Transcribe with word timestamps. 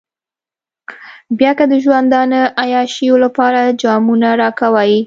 بيا 1.37 1.51
که 1.57 1.65
د 1.71 1.73
ژوندانه 1.83 2.41
عياشيو 2.61 3.15
لپاره 3.25 3.61
جامونه 3.81 4.29
راکوئ. 4.41 4.93